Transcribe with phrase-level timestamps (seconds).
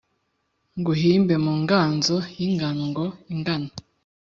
[0.77, 3.69] Nguhimbe mu nganzo y'ingango ingana